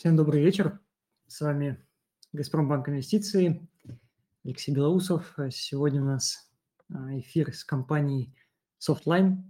[0.00, 0.80] Всем добрый вечер.
[1.26, 1.78] С вами
[2.32, 3.68] Газпромбанк Инвестиции,
[4.42, 5.36] Алексей Белоусов.
[5.50, 6.50] Сегодня у нас
[6.88, 8.34] а, эфир с компанией
[8.80, 9.42] Softline.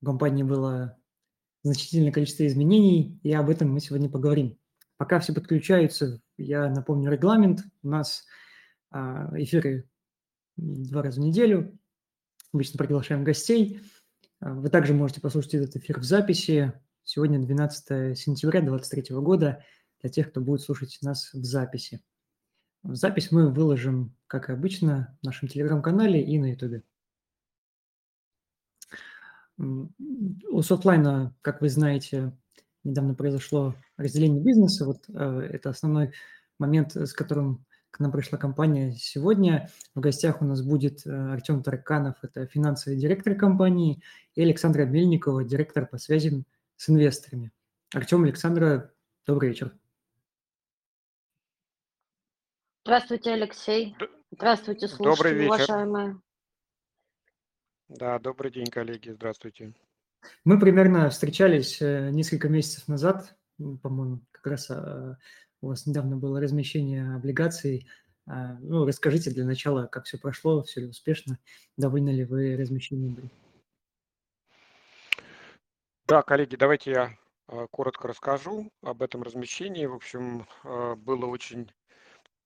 [0.00, 0.98] В компании было
[1.62, 4.58] значительное количество изменений, и об этом мы сегодня поговорим.
[4.96, 7.60] Пока все подключаются, я напомню регламент.
[7.84, 8.24] У нас
[8.90, 9.88] а, эфиры
[10.56, 11.78] два раза в неделю.
[12.52, 13.80] Обычно приглашаем гостей.
[14.40, 16.72] А, вы также можете послушать этот эфир в записи.
[17.04, 19.64] Сегодня 12 сентября 2023 года–
[20.00, 22.00] для тех, кто будет слушать нас в записи.
[22.82, 26.82] Запись мы выложим, как и обычно, в нашем телеграм-канале и на ютубе.
[29.58, 32.36] У софтлайна, как вы знаете,
[32.84, 34.84] недавно произошло разделение бизнеса.
[34.84, 36.12] Вот э, это основной
[36.58, 39.70] момент, с которым к нам пришла компания сегодня.
[39.94, 44.02] В гостях у нас будет э, Артем Тараканов, это финансовый директор компании,
[44.34, 46.44] и Александра Мельникова, директор по связям
[46.76, 47.52] с инвесторами.
[47.94, 48.92] Артем, Александра,
[49.26, 49.72] добрый вечер.
[52.86, 53.96] Здравствуйте, Алексей.
[54.30, 55.54] Здравствуйте, слушатели, Добрый вечер.
[55.54, 56.20] уважаемые.
[57.88, 59.10] Да, добрый день, коллеги.
[59.10, 59.74] Здравствуйте.
[60.44, 65.18] Мы примерно встречались э, несколько месяцев назад, по-моему, как раз а,
[65.62, 67.88] у вас недавно было размещение облигаций.
[68.24, 71.40] А, ну, расскажите для начала, как все прошло, все ли успешно,
[71.76, 73.32] довольны ли вы размещением?
[76.06, 79.86] Да, коллеги, давайте я а, коротко расскажу об этом размещении.
[79.86, 81.68] В общем, было очень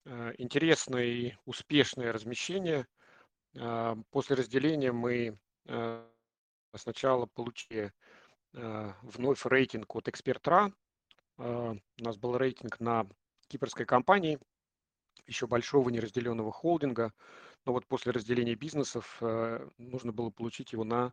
[0.07, 2.87] интересное и успешное размещение.
[3.59, 6.07] А, после разделения мы э,
[6.75, 7.93] сначала получили
[8.55, 10.73] э, вновь рейтинг от Экспертра.
[11.39, 13.07] А, у нас был рейтинг на
[13.49, 14.39] кипрской компании,
[15.27, 17.13] еще большого неразделенного холдинга.
[17.67, 19.21] Но вот после разделения бизнесов
[19.77, 21.13] нужно было получить его на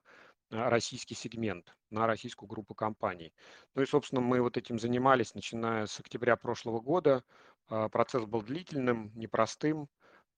[0.50, 3.34] российский сегмент, на российскую группу компаний.
[3.76, 7.26] Ну и, собственно, мы вот этим занимались, начиная с октября прошлого года.
[7.70, 9.90] А, процесс был длительным, непростым,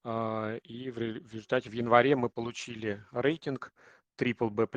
[0.03, 3.71] а, и в результате в январе мы получили рейтинг
[4.17, 4.67] Triple B+,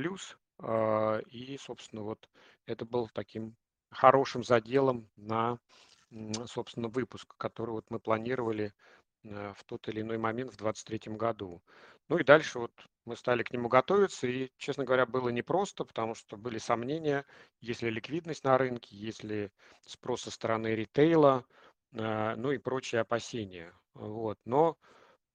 [0.58, 2.28] а, и, собственно, вот
[2.66, 3.56] это был таким
[3.90, 5.58] хорошим заделом на,
[6.46, 8.72] собственно, выпуск, который вот мы планировали
[9.22, 11.62] в тот или иной момент в 2023 году.
[12.08, 12.72] Ну и дальше вот
[13.04, 17.24] мы стали к нему готовиться, и, честно говоря, было непросто, потому что были сомнения,
[17.60, 19.50] есть ли ликвидность на рынке, есть ли
[19.86, 21.44] спрос со стороны ритейла,
[21.92, 23.72] ну и прочие опасения.
[23.94, 24.38] Вот.
[24.44, 24.76] Но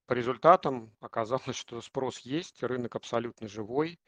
[0.08, 4.00] по результатам оказалось, что спрос есть, рынок абсолютно живой,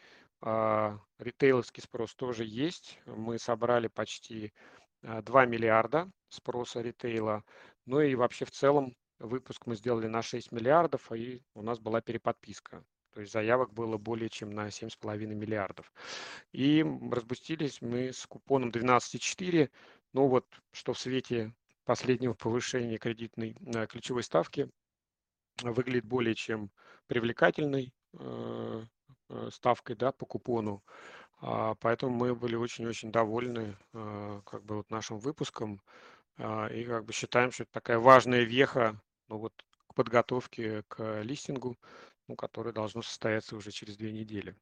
[0.41, 2.99] а, ритейловский спрос тоже есть.
[3.05, 4.53] Мы собрали почти
[5.01, 7.43] 2 а, миллиарда спроса ритейла.
[7.85, 12.01] Ну и вообще в целом выпуск мы сделали на 6 миллиардов, и у нас была
[12.01, 12.83] переподписка.
[13.13, 15.91] То есть заявок было более чем на 7,5 миллиардов.
[16.53, 19.69] И распустились мы с купоном 12,4.
[20.13, 21.53] Ну вот, что в свете
[21.89, 24.69] последнего повышения кредитной э, ключевой ставки
[25.63, 26.69] выглядит более чем
[27.07, 28.83] привлекательной э,
[29.29, 30.83] э, ставкой да, по купону.
[31.41, 35.81] А, поэтому мы были очень-очень довольны как бы вот нашим выпуском
[36.37, 39.53] а, и как бы считаем, что это такая важная веха ну, вот,
[39.87, 41.75] к подготовке к листингу,
[42.27, 44.55] ну, который должно состояться уже через две недели.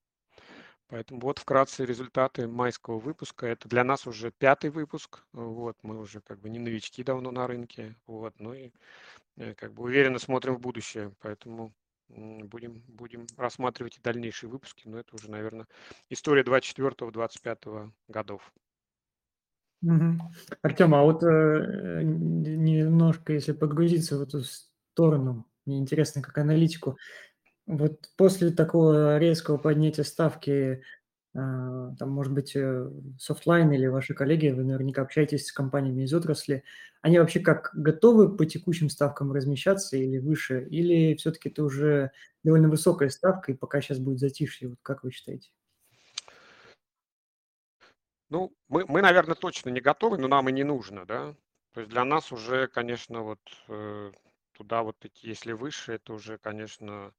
[0.89, 3.45] Поэтому вот вкратце результаты майского выпуска.
[3.45, 5.23] Это для нас уже пятый выпуск.
[5.33, 7.95] Вот, мы уже как бы не новички давно на рынке.
[8.05, 8.71] Вот, ну и
[9.35, 11.13] э, как бы уверенно смотрим в будущее.
[11.19, 11.73] Поэтому
[12.07, 14.87] будем, будем рассматривать и дальнейшие выпуски.
[14.87, 15.67] Но это уже, наверное,
[16.09, 18.53] история 24-25 годов.
[19.81, 20.17] Угу.
[20.61, 26.97] Артем, а вот э, немножко, если погрузиться в эту сторону, мне интересно, как аналитику,
[27.67, 30.81] вот после такого резкого поднятия ставки,
[31.35, 32.89] а, там, может быть, э,
[33.19, 36.63] Softline или ваши коллеги, вы наверняка общаетесь с компаниями из отрасли,
[37.01, 42.11] они вообще как готовы по текущим ставкам размещаться или выше, или все-таки это уже
[42.43, 45.51] довольно высокая ставка, и пока сейчас будет затишье, вот как вы считаете?
[48.29, 51.35] Ну, мы, мы, наверное, точно не готовы, но нам и не нужно, да.
[51.73, 54.11] То есть для нас уже, конечно, вот э,
[54.53, 57.13] туда вот идти, если выше, это уже, конечно,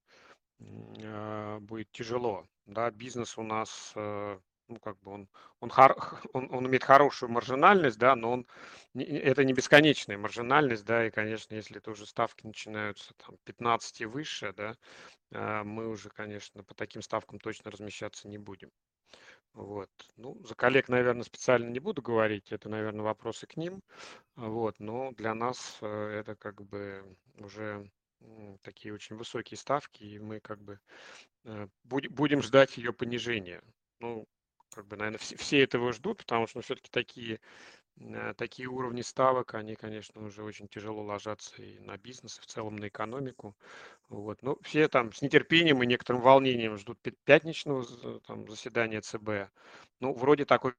[0.58, 2.46] будет тяжело.
[2.66, 4.38] Да, бизнес у нас, э,
[4.68, 5.28] ну, как бы он,
[5.60, 5.70] он,
[6.32, 8.46] он, он имеет хорошую маржинальность, да, но он,
[8.94, 14.52] это не бесконечная маржинальность, да, и, конечно, если тоже ставки начинаются там 15 и выше,
[14.52, 14.76] да,
[15.32, 18.70] а, мы уже, конечно, по таким ставкам точно размещаться не будем.
[19.54, 19.90] Вот.
[20.16, 23.82] Ну, за коллег, наверное, специально не буду говорить, это, наверное, вопросы к ним.
[24.36, 24.78] Вот.
[24.78, 25.86] Но для нас э,
[26.20, 27.90] это как бы уже
[28.62, 30.80] такие очень высокие ставки, и мы как бы
[31.44, 33.62] э, будем ждать ее понижения.
[34.00, 34.26] Ну,
[34.70, 37.40] как бы, наверное, все, все этого ждут, потому что ну, все-таки такие
[38.00, 42.46] э, такие уровни ставок, они, конечно, уже очень тяжело ложатся и на бизнес, и в
[42.46, 43.56] целом на экономику.
[44.08, 44.42] Вот.
[44.42, 49.50] Ну, все там с нетерпением и некоторым волнением ждут пятничного там, заседания ЦБ.
[50.00, 50.74] Ну, вроде такой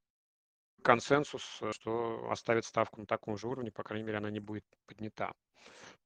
[0.81, 5.33] консенсус, что оставит ставку на таком же уровне, по крайней мере, она не будет поднята.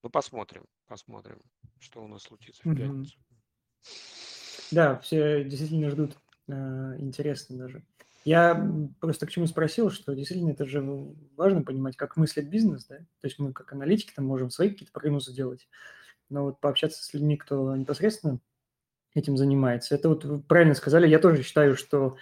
[0.01, 1.39] Ну, посмотрим, посмотрим,
[1.79, 3.17] что у нас случится в пятницу.
[4.71, 6.17] Да, все действительно ждут.
[6.47, 7.83] Э, интересно даже.
[8.25, 8.69] Я
[9.01, 10.81] просто к чему спросил, что действительно это же
[11.35, 12.97] важно понимать, как мыслит бизнес, да?
[12.97, 15.67] То есть мы как аналитики там можем свои какие-то прогнозы делать,
[16.29, 18.39] но вот пообщаться с людьми, кто непосредственно
[19.13, 22.17] этим занимается, это вот вы правильно сказали, я тоже считаю, что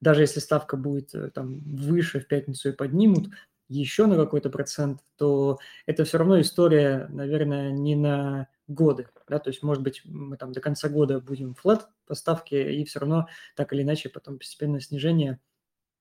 [0.00, 3.28] даже если ставка будет э, там выше в пятницу и поднимут
[3.68, 9.50] еще на какой-то процент, то это все равно история, наверное, не на годы, да, то
[9.50, 13.28] есть, может быть, мы там до конца года будем флет по ставке, и все равно
[13.56, 15.40] так или иначе потом постепенное снижение,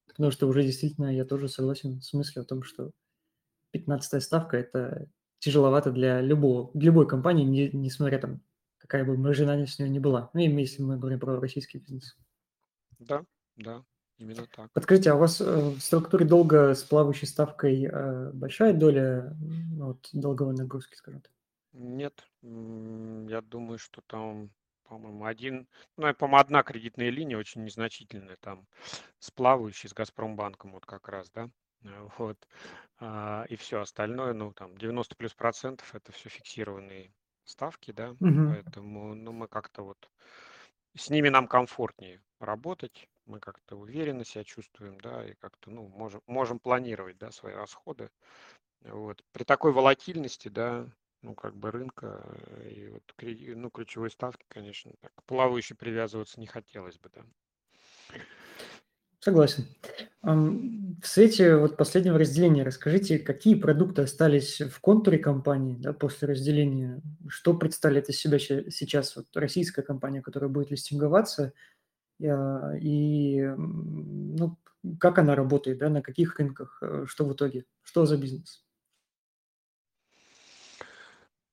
[0.08, 2.92] потому что уже действительно я тоже согласен с мыслью о том, что
[3.72, 5.08] 15 ставка– это
[5.40, 8.42] тяжеловато для любого, для любой компании, не, несмотря там,
[8.78, 10.30] какая бы маржинальность у нее ни была.
[10.34, 12.16] Ну, и если мы говорим про российский бизнес.
[13.00, 13.84] Да, да,
[14.18, 14.72] именно так.
[14.72, 19.36] Подскажите, а у вас э, в структуре долга с плавающей ставкой э, большая доля
[19.78, 21.32] вот, долговой нагрузки, скажем так?
[21.74, 24.50] Нет, я думаю, что там,
[24.84, 25.68] по-моему, один,
[25.98, 28.66] ну, по-моему, одна кредитная линия очень незначительная, там,
[29.20, 31.50] с плавающей, с Газпромбанком вот как раз, да,
[31.84, 32.38] э, вот,
[33.00, 37.14] а, и все остальное, ну, там, 90 плюс процентов это все фиксированные
[37.44, 38.50] ставки, да, Угу.
[38.50, 40.10] поэтому, ну, мы как-то вот,
[40.96, 46.22] с ними нам комфортнее работать, мы как-то уверенно себя чувствуем, да, и как-то, ну, можем,
[46.28, 48.10] можем планировать, да, свои расходы,
[48.82, 49.24] вот.
[49.32, 50.88] При такой волатильности, да,
[51.22, 56.48] ну, как бы рынка э, и вот ну, ключевой ставки, конечно, так плавающе привязываться не
[56.48, 57.24] хотелось бы, да.
[59.20, 59.66] Согласен.
[60.22, 67.02] В свете вот последнего разделения расскажите, какие продукты остались в контуре компании да, после разделения?
[67.28, 71.54] Что представляет из себя сейчас вот российская компания, которая будет листинговаться?
[72.24, 74.58] А, и ну,
[75.00, 78.64] как она работает, да, на каких рынках, э, что в итоге, что за бизнес?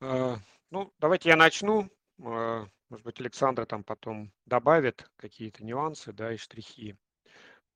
[0.00, 0.36] А,
[0.70, 1.88] ну, давайте я начну.
[2.22, 6.96] А, может быть, Александр там потом добавит какие-то нюансы, да, и штрихи.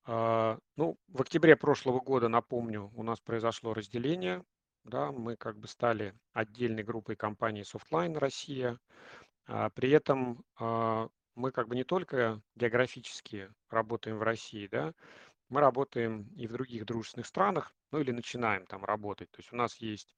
[0.05, 4.45] А, ну, в октябре прошлого года, напомню, у нас произошло разделение,
[4.85, 8.79] да, мы как бы стали отдельной группой компании Softline Россия.
[9.75, 10.45] При этом
[11.37, 14.93] мы как бы не только географически работаем в России, да,
[15.49, 19.31] мы работаем и в других дружественных странах, ну или начинаем там работать.
[19.31, 20.17] То есть у нас есть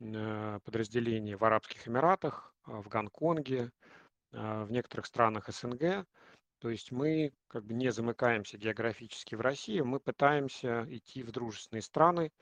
[0.00, 3.72] Э, подразделений в Арабских Эмиратах, а, в Гонконге,
[4.32, 6.06] а, в некоторых странах СНГ.
[6.60, 11.82] То есть мы как бы не замыкаемся географически в России, мы пытаемся идти в дружественные
[11.82, 12.32] страны,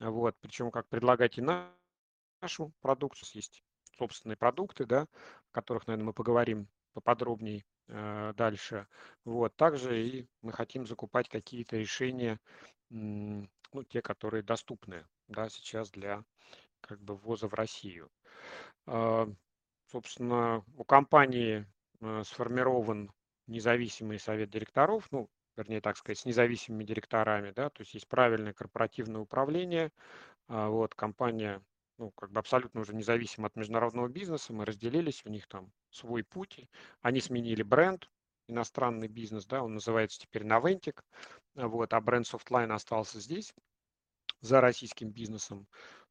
[0.00, 1.42] вот, причем как предлагать и
[2.40, 3.62] нашу продукцию, есть
[3.96, 5.06] собственные продукты, да, о
[5.52, 8.86] которых, наверное, мы поговорим поподробнее э, дальше.
[9.24, 12.40] Вот, также и мы хотим закупать какие-то решения,
[12.90, 13.48] ну,
[13.88, 16.24] те, которые доступны, да, сейчас для
[16.80, 18.10] как бы ввоза в Россию.
[18.86, 19.28] А,
[19.90, 21.66] собственно, у компании
[22.00, 23.10] э, сформирован
[23.46, 28.52] независимый совет директоров, ну, вернее, так сказать, с независимыми директорами, да, то есть есть правильное
[28.52, 29.90] корпоративное управление,
[30.48, 31.62] а, вот, компания,
[31.98, 36.24] ну, как бы абсолютно уже независима от международного бизнеса, мы разделились, у них там свой
[36.24, 36.68] путь,
[37.02, 38.10] они сменили бренд,
[38.48, 41.00] иностранный бизнес, да, он называется теперь Naventic,
[41.54, 43.54] вот, а бренд Softline остался здесь,
[44.40, 45.66] за российским бизнесом.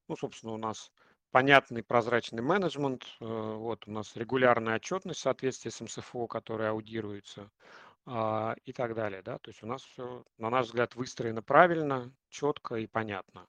[0.08, 0.92] Ну, собственно, у нас
[1.32, 7.50] понятный прозрачный менеджмент, э, вот у нас регулярная отчетность в соответствии с МСФО, которая аудируется
[8.06, 12.14] а, и так далее, да, то есть у нас все, на наш взгляд, выстроено правильно,
[12.30, 13.48] четко и понятно,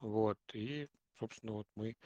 [0.00, 1.96] вот, и, собственно, вот мы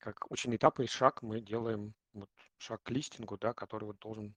[0.00, 4.34] как очень этап и шаг мы делаем вот шаг к листингу, да, который вот должен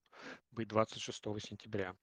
[0.52, 1.96] быть 26 сентября.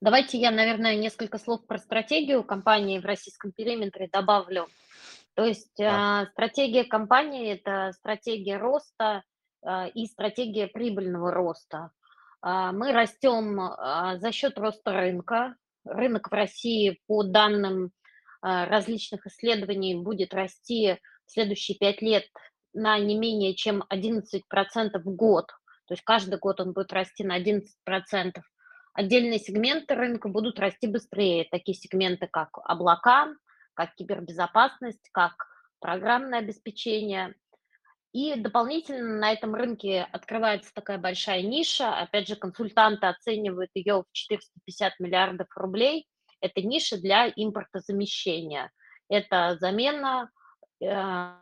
[0.00, 4.68] Давайте я, наверное, несколько слов про стратегию компании в российском периметре добавлю.
[5.34, 9.22] То есть э, стратегия компании– это стратегия роста
[9.62, 11.90] э, и стратегия прибыльного роста.
[12.42, 13.58] Э, мы растем
[14.18, 15.56] за счет роста рынка.
[15.84, 17.90] Рынок в России, по данным
[18.46, 22.24] различных исследований, будет расти в следующие пять лет
[22.72, 24.40] на не менее чем 11%
[24.98, 25.46] в год.
[25.86, 27.62] То есть каждый год он будет расти на 11%
[28.96, 31.46] отдельные сегменты рынка будут расти быстрее.
[31.50, 33.28] Такие сегменты, как облака,
[33.74, 35.34] как кибербезопасность, как
[35.80, 37.34] программное обеспечение.
[38.12, 41.94] И дополнительно на этом рынке открывается такая большая ниша.
[41.98, 46.06] Опять же, консультанты оценивают ее в 450 миллиардов рублей.
[46.40, 48.70] Этой ниши для импортозамещения.
[49.08, 50.30] Это замена
[50.82, 51.32] э,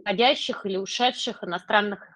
[0.00, 2.08] входящих или ушедших иностранных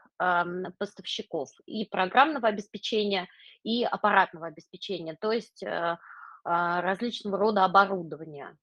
[0.79, 3.29] поставщиков и программного обеспечения,
[3.62, 5.99] и аппаратного обеспечения, то есть э,
[6.45, 8.57] а, различного рода оборудования.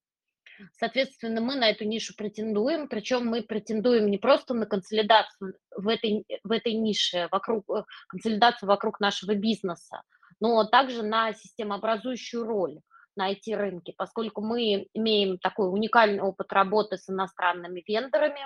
[0.79, 6.25] Соответственно, мы на эту нишу претендуем, причем мы претендуем не просто на консолидацию в этой,
[6.43, 10.01] в этой нише, вокруг, э, консолидацию вокруг нашего бизнеса,
[10.39, 12.79] но также на системообразующую роль
[13.15, 18.41] на IT-рынке, поскольку мы имеем такой уникальный опыт работы с иностранными вендорами,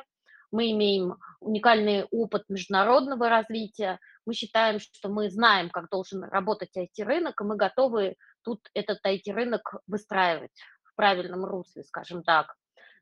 [0.52, 7.42] мы имеем уникальный опыт международного развития, мы считаем, что мы знаем, как должен работать IT-рынок,
[7.42, 10.52] и мы готовы тут этот IT-рынок выстраивать
[11.00, 12.56] правильном русле, скажем так.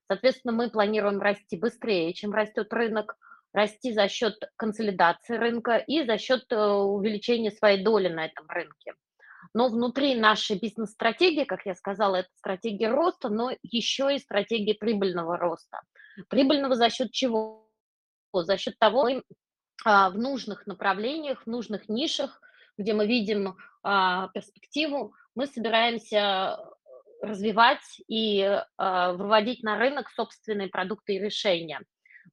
[0.06, 3.18] Соответственно, мы планируем расти быстрее, чем растет рынок,
[3.54, 8.94] расти за счет консолидации рынка и за счет э, увеличения своей доли на этом рынке.
[9.54, 15.38] Но внутри нашей бизнес-стратегии, как я сказала, это стратегия роста, но еще и стратегия прибыльного
[15.38, 15.82] роста.
[16.30, 17.68] Прибыльного за счет чего?
[18.34, 19.24] За счет того, мы
[19.86, 22.42] а, в нужных направлениях, в нужных нишах,
[22.78, 26.60] где мы видим а, перспективу, мы собираемся
[27.22, 28.62] развивать и э,
[29.14, 31.82] выводить на рынок собственные продукты и решения.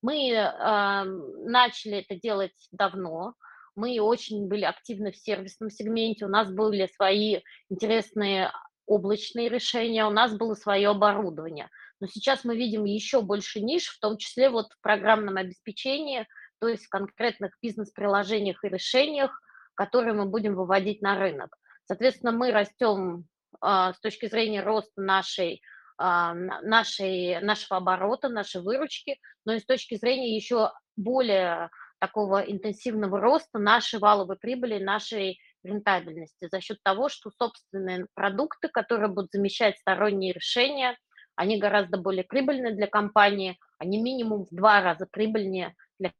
[0.04, 1.04] Мы э,
[1.48, 3.32] начали это делать давно,
[3.74, 8.52] мы очень были активны в сервисном сегменте, у нас были свои интересные
[8.84, 11.70] облачные решения, у нас было свое оборудование.
[12.00, 16.26] Но сейчас мы видим еще больше ниш, в том числе вот в программном обеспечении,
[16.60, 19.40] то есть в конкретных бизнес-приложениях и решениях,
[19.72, 21.56] которые мы будем выводить на рынок.
[21.86, 23.24] Соответственно, мы растем
[23.62, 25.62] а, с точки зрения роста нашей,
[25.98, 31.70] нашей, нашего оборота, нашей выручки, но и с точки зрения еще более
[32.00, 39.08] такого интенсивного роста нашей валовой прибыли, нашей рентабельности за счет того, что собственные продукты, которые
[39.08, 40.98] будут замещать сторонние решения,
[41.36, 46.12] они гораздо более прибыльны для компании, они минимум в два раза прибыльнее для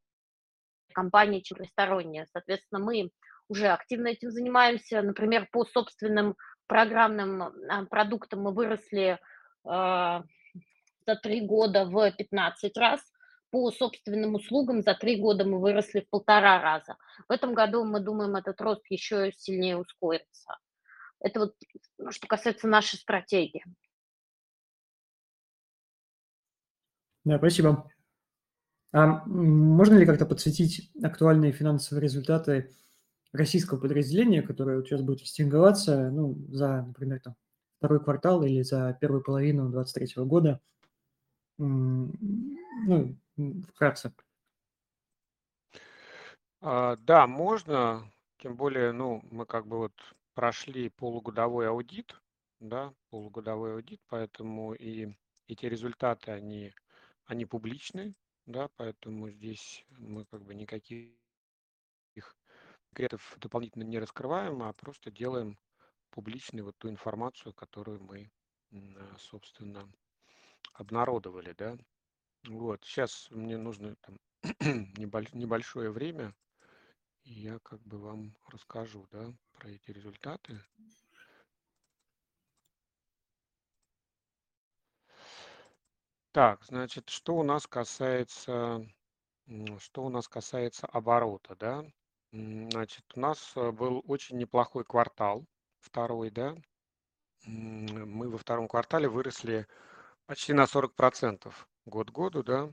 [0.92, 2.26] компании, чем сторонние.
[2.32, 3.10] Соответственно, мы
[3.48, 5.02] уже активно этим занимаемся.
[5.02, 6.34] Например, по собственным
[6.66, 9.18] программным а, продуктам мы выросли а,
[9.64, 13.00] за три года в 15 раз,
[13.50, 16.96] по собственным услугам за три года мы выросли в полтора раза.
[17.28, 20.58] В этом году мы думаем, этот рост еще сильнее ускорится.
[21.20, 21.54] Это вот
[21.98, 23.64] ну, что касается нашей стратегии.
[27.24, 27.88] Да, спасибо.
[28.92, 32.74] А можно ли как-то подсветить актуальные финансовые результаты
[33.32, 37.36] российского подразделения, которое вот сейчас будет листинговаться, ну, за, например, там,
[37.84, 40.58] второй квартал или за первую половину 2023 года.
[41.58, 42.10] Ну,
[43.68, 44.14] вкратце.
[46.62, 48.10] А, да, можно.
[48.38, 49.92] Тем более, ну, мы как бы вот
[50.32, 52.18] прошли полугодовой аудит,
[52.58, 55.14] да, полугодовой аудит, поэтому и
[55.46, 56.72] эти результаты, они,
[57.26, 58.14] они публичны,
[58.46, 61.10] да, поэтому здесь мы как бы никаких
[62.88, 65.58] секретов дополнительно не раскрываем, а просто делаем
[66.14, 68.30] публичной вот ту информацию, которую мы,
[68.72, 69.92] а, собственно,
[70.72, 71.76] обнародовали, да.
[72.46, 74.20] Вот, сейчас мне нужно там
[74.94, 76.32] небольшое время,
[77.24, 80.60] и я как бы вам расскажу, да, про эти результаты.
[86.30, 88.86] Так, значит, что у нас касается,
[89.78, 91.84] что у нас касается оборота, да,
[92.34, 95.46] Значит, у нас э, был очень неплохой квартал,
[95.84, 96.56] второй, да.
[97.46, 99.66] Мы во втором квартале выросли
[100.26, 101.52] почти на 40%
[101.84, 102.72] год году, да.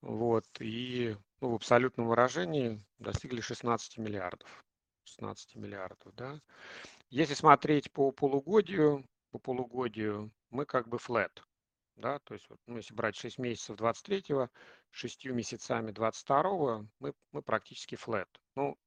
[0.00, 4.64] Вот, и ну, в абсолютном выражении достигли 16 миллиардов.
[5.04, 6.40] 16 миллиардов, да.
[7.10, 11.42] Если смотреть по полугодию, по полугодию мы как бы флет,
[11.96, 14.48] да, то есть ну, если брать 6 месяцев 23-го,
[14.90, 18.28] 6 месяцами 22-го, мы, мы практически флет.
[18.54, 18.78] Ну,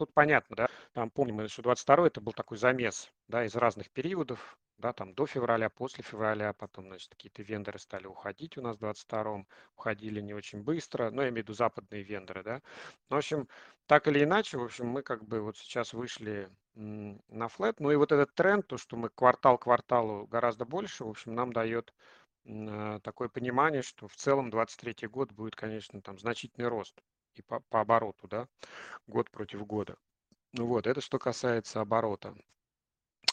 [0.00, 4.58] тут понятно, да, там помним, что 22 это был такой замес, да, из разных периодов,
[4.78, 8.80] да, там до февраля, после февраля, потом, значит, какие-то вендоры стали уходить у нас в
[8.80, 12.62] 22-м, уходили не очень быстро, но я имею в виду западные вендоры, да.
[13.10, 13.46] Ну, в общем,
[13.86, 17.96] так или иначе, в общем, мы как бы вот сейчас вышли на флет, ну и
[17.96, 21.92] вот этот тренд, то, что мы квартал к кварталу гораздо больше, в общем, нам дает
[22.46, 27.02] э, такое понимание, что в целом 23 год будет, конечно, там значительный рост
[27.34, 28.48] и по, по обороту, да,
[29.06, 29.96] год против года.
[30.52, 32.34] Ну вот, это что касается оборота.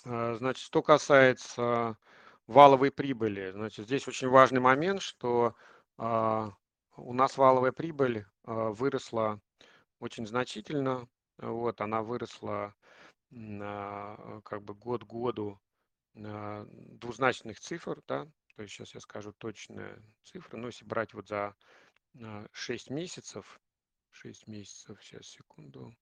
[0.06, 1.98] А, значит, что касается
[2.46, 5.56] валовой прибыли, значит, здесь очень важный момент, что
[5.98, 6.54] а,
[6.96, 9.42] у нас валовая прибыль а, выросла
[10.00, 11.08] очень значительно.
[11.38, 12.74] Вот, она выросла
[13.30, 15.60] как бы год году
[16.16, 18.26] двузначных цифр, да,
[18.56, 21.54] то есть сейчас я скажу точные цифры, но если брать вот за
[22.54, 23.60] 6 месяцев,
[24.18, 25.94] 6 месяцев, сейчас, секунду,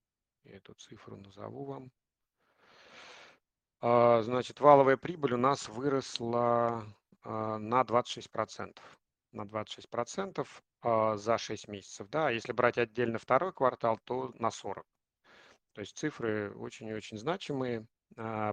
[0.43, 1.91] я эту цифру назову вам.
[3.81, 6.85] А, значит, валовая прибыль у нас выросла
[7.23, 8.79] а, на 26%.
[9.33, 10.47] На 26%
[10.81, 12.07] а, за 6 месяцев.
[12.09, 14.83] Да, если брать отдельно второй квартал, то на 40%.
[15.73, 17.85] То есть цифры очень и очень значимые.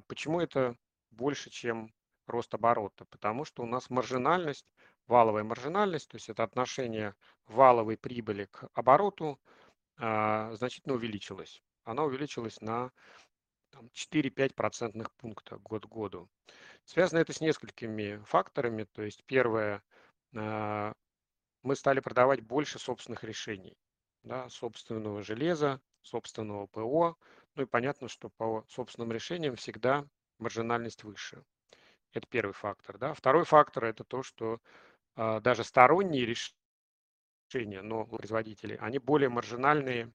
[0.09, 0.76] Почему это
[1.12, 1.95] больше, чем
[2.26, 3.04] рост оборота?
[3.04, 4.66] Потому что у нас маржинальность,
[5.06, 7.14] валовая маржинальность, то есть это отношение
[7.47, 9.40] валовой прибыли к обороту,
[9.99, 11.62] значительно увеличилась.
[11.85, 12.90] Она увеличилась на
[13.94, 16.28] 4-5 процентных пункта год к году.
[16.85, 18.85] Связано это с несколькими факторами.
[18.85, 19.82] То есть первое,
[20.37, 20.92] а,
[21.62, 23.76] мы стали продавать больше собственных решений,
[24.23, 27.16] да, собственного железа, собственного ПО.
[27.54, 30.06] Ну и понятно, что по собственным решениям всегда
[30.38, 31.44] маржинальность выше.
[32.12, 32.99] Это первый фактор.
[32.99, 33.14] Да.
[33.14, 34.59] Второй фактор– это то, что а,
[35.16, 40.12] даже сторонние решения, но производители, они более маржинальные,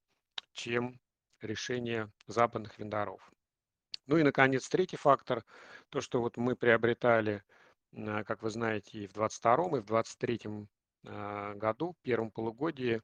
[0.53, 0.99] чем
[1.41, 3.31] решения западных вендоров.
[4.07, 5.43] Ну и, наконец, третий фактор,
[5.89, 7.43] то, что вот мы приобретали,
[7.95, 10.67] а, как вы знаете, и в 2022 и в 2023
[11.07, 13.01] а, году, в первом полугодии,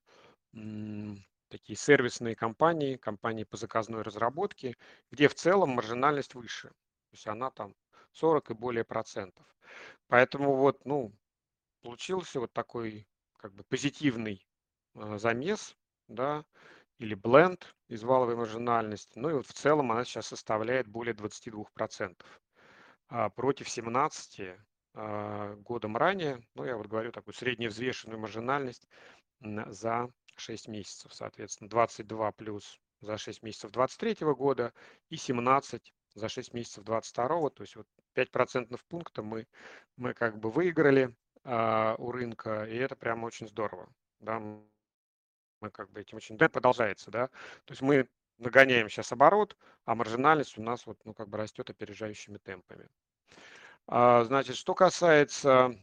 [1.49, 4.77] такие сервисные компании, компании по заказной разработке,
[5.11, 6.69] где в целом маржинальность выше.
[6.69, 7.75] То есть она там
[8.13, 9.45] 40 и более процентов.
[10.07, 11.11] Поэтому вот, ну,
[11.83, 13.05] получился вот такой
[13.37, 14.47] как бы позитивный
[14.95, 16.45] а, замес, да,
[16.97, 19.19] или бленд из валовой маржинальности.
[19.19, 22.15] Ну и вот в целом она сейчас составляет более 22%.
[23.09, 24.57] А против 17
[24.95, 28.87] а, годом ранее, ну я вот говорю такую средневзвешенную маржинальность
[29.41, 34.73] за 6 месяцев, соответственно, 22 плюс за 6 месяцев 23 года
[35.09, 39.47] и 17 за 6 месяцев 22 то есть вот 5 процентных пунктов мы,
[39.97, 41.13] мы как бы выиграли
[41.43, 43.89] а, у рынка, и это прямо очень здорово.
[44.19, 46.37] Да, мы как бы этим очень...
[46.37, 47.27] Да, продолжается, да.
[47.65, 51.69] То есть мы нагоняем сейчас оборот, а маржинальность у нас вот, ну, как бы растет
[51.69, 52.89] опережающими темпами.
[53.87, 55.77] А, значит, что касается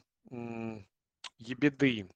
[1.38, 2.08] ебеды,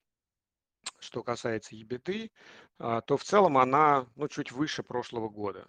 [0.99, 2.31] что касается ебеды,
[2.79, 5.68] а, то в целом она, ну, чуть выше прошлого года.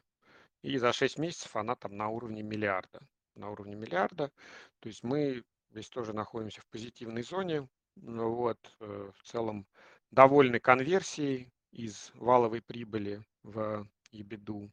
[0.61, 3.01] И за 6 месяцев она там на уровне миллиарда.
[3.35, 4.31] На уровне миллиарда.
[4.79, 5.43] То есть мы
[5.75, 7.67] здесь тоже находимся в позитивной зоне.
[7.97, 9.67] Ну вот, э, в целом
[10.09, 14.71] довольны конверсией, из валовой прибыли в EBITDA.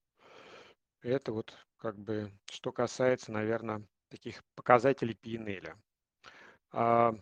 [1.01, 5.75] Это вот как бы что касается, наверное, таких показателей P&L.
[6.71, 7.13] А,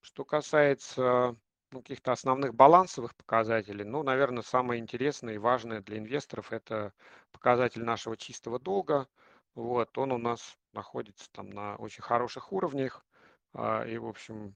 [0.00, 1.34] что касается
[1.72, 6.92] ну, каких-то основных балансовых показателей, ну, наверное, самое интересное и важное для инвесторов это
[7.32, 9.08] показатель нашего чистого долга.
[9.56, 13.04] Вот, он у нас находится там на очень хороших уровнях.
[13.52, 14.54] А, и, в общем,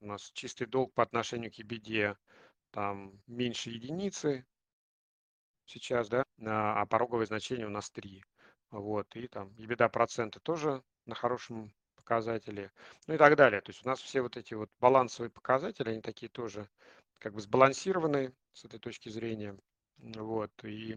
[0.00, 2.16] у нас чистый долг по отношению к EBITDA
[2.70, 4.46] там меньше единицы
[5.64, 8.24] сейчас, да, а пороговое значение у нас 3.
[8.70, 12.70] Вот, и там EBITDA проценты тоже на хорошем показателе,
[13.06, 13.60] ну и так далее.
[13.60, 16.68] То есть у нас все вот эти вот балансовые показатели, они такие тоже
[17.18, 19.58] как бы сбалансированные с этой точки зрения.
[19.98, 20.96] Вот, и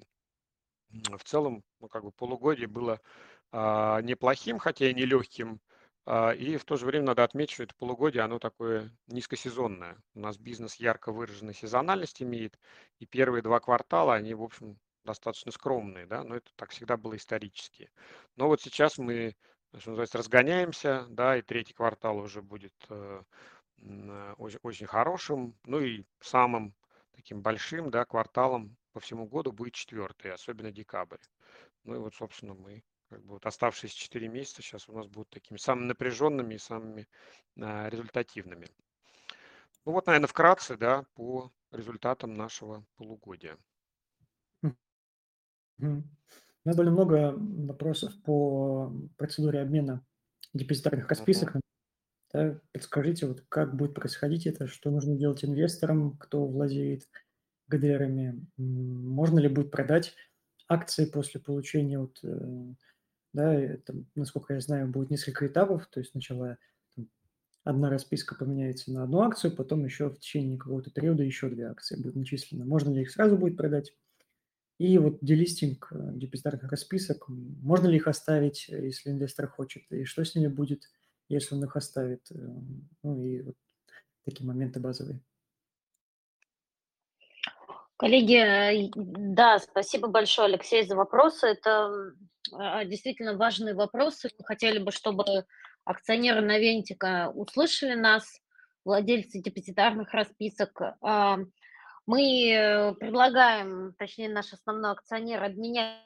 [0.89, 2.99] в целом, ну, как бы полугодие было
[3.51, 5.70] а, неплохим, хотя и нелегким, а,
[6.07, 9.97] и в то же время надо отметить, что это полугодие, оно такое низкосезонное.
[10.15, 12.57] У нас бизнес ярко выраженной сезональность имеет,
[12.99, 17.15] и первые два квартала, они, в общем, достаточно скромные, да, но это так всегда было
[17.15, 17.91] исторически.
[18.35, 19.35] Но вот сейчас мы,
[19.77, 23.21] что называется, разгоняемся, да, и третий квартал уже будет э,
[24.37, 26.75] очень, очень хорошим, ну и самым
[27.13, 31.19] таким большим, да, кварталом по всему году будет четвертый, особенно декабрь.
[31.83, 35.29] Ну и вот, собственно, мы как бы вот оставшиеся 4 месяца сейчас у нас будут
[35.29, 37.09] такими самыми напряженными и самыми
[37.59, 38.69] а, результативными.
[39.85, 43.57] Ну вот, наверное, вкратце, да, по результатам нашего полугодия.
[46.63, 50.05] У нас довольно много вопросов по процедуре обмена
[50.53, 51.55] депозитарных расписок.
[51.55, 51.61] Uh-huh.
[52.33, 57.09] Да, подскажите, вот как будет происходить это, что нужно делать инвесторам, кто владеет
[57.67, 60.15] ГДРами, можно ли будет продать
[60.69, 62.73] акции после получения вот, э,
[63.33, 66.57] да, это, насколько я знаю, будет несколько этапов, то есть сначала
[66.95, 67.07] там,
[67.63, 71.95] одна расписка поменяется на одну акцию, потом еще в течение какого-то периода еще две акции
[71.95, 72.65] будут начислены.
[72.65, 73.93] Можно ли их сразу будет продать?
[74.81, 80.05] И вот делистинг э, депозитарных расписок, можно ли их оставить, э, если инвестор хочет, и
[80.05, 80.89] что с ними будет,
[81.29, 82.21] если он их оставит?
[82.31, 82.35] Э,
[83.03, 83.55] ну и вот
[84.25, 85.21] такие моменты базовые.
[88.01, 91.45] Коллеги, да, спасибо большое, Алексей, за вопросы.
[91.45, 92.15] Это
[92.51, 94.31] а, действительно важные вопросы.
[94.39, 95.23] Мы хотели бы, чтобы
[95.85, 98.41] акционеры Навентика услышали нас,
[98.83, 100.81] владельцы депозитарных расписок.
[101.03, 101.37] А,
[102.07, 105.99] мы предлагаем, точнее наш основной акционер, обменять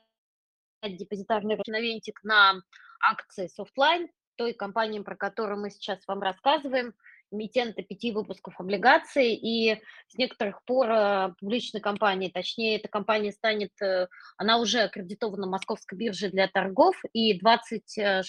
[0.83, 2.61] депозитарный Навентик на
[2.99, 6.93] акции Softline, той компании, про которую мы сейчас вам рассказываем–
[7.35, 13.71] эмитента пяти выпусков облигаций, и с некоторых пор э, публичной компании, точнее, эта компания станет,
[13.81, 18.25] э, она уже аккредитована Московской бирже для торгов, и 26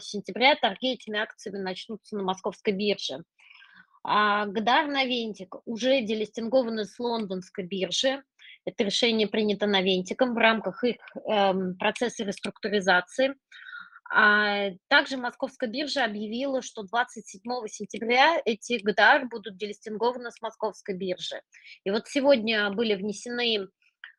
[0.00, 3.22] сентября торги этими акциями начнутся на Московской бирже.
[4.04, 8.22] А Гдар Навентик уже делистингованы с лондонской биржи.
[8.64, 13.34] Это решение принято Навентиком в рамках их эм, процесса реструктуризации.
[14.10, 21.42] А также Московская биржа объявила, что 27 сентября эти ГДР будут делистингованы с Московской биржи.
[21.84, 23.68] И вот сегодня были внесены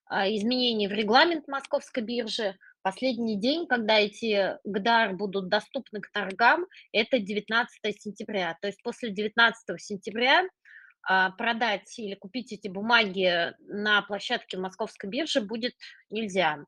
[0.06, 2.56] а, изменения в регламент Московской биржи.
[2.84, 8.58] Последний день, когда эти ГДР будут доступны к торгам, это 19 сентября.
[8.62, 10.44] То есть после 19 сентября
[11.02, 15.74] а, продать или купить эти бумаги на площадке Московской биржи будет
[16.12, 16.64] нельзя.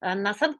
[0.00, 0.58] На Санкт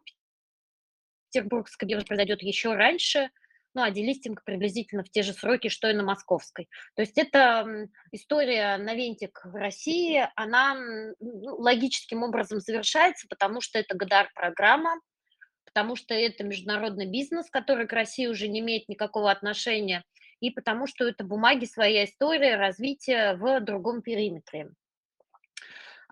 [1.32, 3.30] Петербургской бирже произойдет еще раньше,
[3.74, 6.68] ну, а делистинг приблизительно в те же сроки, что и на московской.
[6.94, 13.78] То есть это история на вентик в России, она ну, логическим образом завершается, потому что
[13.78, 15.00] это ГДАР-программа,
[15.64, 20.04] потому что это международный бизнес, который к России уже не имеет никакого отношения,
[20.40, 24.70] и потому что это бумаги, своя история развития в другом периметре.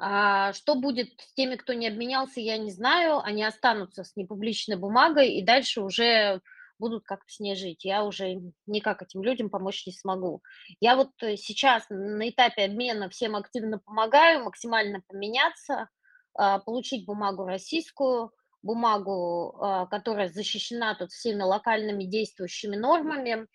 [0.03, 3.19] А, что будет с теми, кто не обменялся, я не знаю.
[3.19, 6.41] Они останутся с непубличной бумагой и дальше уже
[6.79, 7.85] будут как-то с ней жить.
[7.85, 10.43] Я уже никак этим людям помочь не смогу.
[10.81, 15.91] Я вот э, сейчас на этапе обмена всем активно помогаю, максимально поменяться,
[16.33, 18.33] а, получить бумагу российскую,
[18.63, 23.47] бумагу, а, которая защищена тут всеми локальными действующими нормами,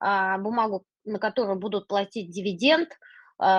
[0.00, 2.88] бумагу, на которую будут платить дивиденд–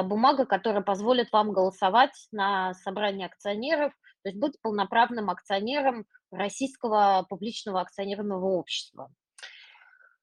[0.03, 3.91] бумага, которая позволит вам голосовать на собрании акционеров,
[4.23, 9.11] то есть быть полноправным акционером российского публичного акционерного общества.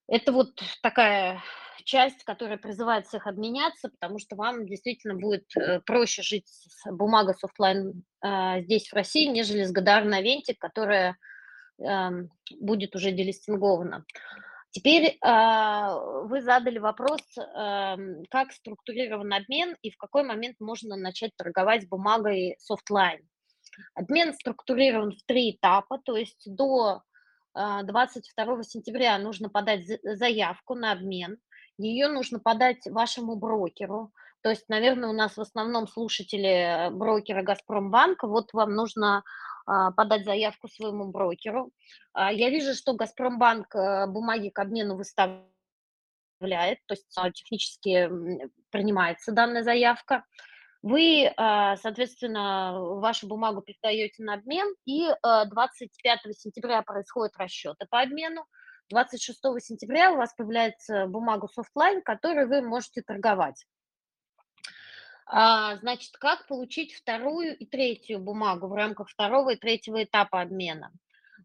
[0.09, 1.41] Это вот такая
[1.85, 7.35] часть, которая призывает всех обменяться, потому что вам действительно будет э, проще жить с бумагой
[7.35, 11.17] с офлайн э, здесь, в России, нежели с GDR на Венте, которая
[11.79, 12.11] э,
[12.59, 14.05] будет уже делистингована.
[14.73, 15.19] Теперь э,
[16.25, 17.97] вы задали вопрос, э,
[18.31, 23.21] как структурирован обмен и в какой момент можно начать торговать бумагой Softline.
[23.95, 27.03] Обмен структурирован в три этапа, то есть до
[27.57, 31.39] э, 22 сентября нужно подать заявку на обмен,
[31.77, 37.43] ее нужно подать вашему брокеру, то есть, наверное, у нас в основном слушатели э, брокера
[37.43, 39.23] «Газпромбанка», вот вам нужно а,
[39.65, 41.73] подать заявку своему брокеру.
[42.13, 45.49] А, я вижу, что Газпромбанк э, бумаги к обмену выставляет,
[46.87, 48.11] то есть а, технически
[48.71, 50.25] принимается данная заявка.
[50.83, 58.47] Вы, соответственно, вашу бумагу передаете на обмен, и 25 сентября происходят расчеты по обмену.
[58.89, 63.67] 26 сентября у вас появляется бумага Softline, которой вы можете торговать.
[65.33, 70.91] А, значит, как получить вторую и третью бумагу в рамках второго и третьего этапа обмена?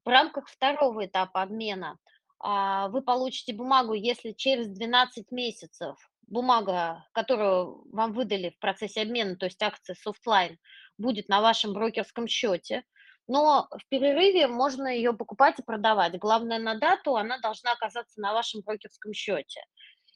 [0.03, 1.99] В рамках второго этапа обмена
[2.39, 9.35] а, вы получите бумагу, если через 12 месяцев бумага, которую вам выдали в процессе обмена,
[9.35, 10.57] то есть акция Softline,
[10.97, 12.83] будет на вашем брокерском счете,
[13.27, 16.17] но в перерыве можно ее покупать и продавать.
[16.17, 19.61] Главное, на дату она должна оказаться на вашем брокерском счете.